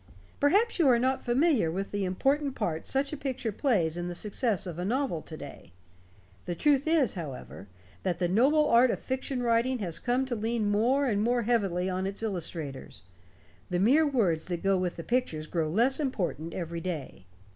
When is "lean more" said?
10.35-11.05